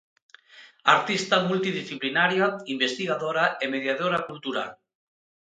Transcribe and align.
Artista 0.93 1.37
multidisciplinaria, 1.51 2.47
investigadora 2.77 3.45
e 3.67 3.73
mediadora 3.75 4.25
cultural. 4.31 4.71